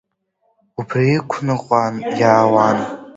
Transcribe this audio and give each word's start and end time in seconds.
Убри 0.79 1.05
иқәныҟәан 1.17 1.95
иаауан. 2.19 2.77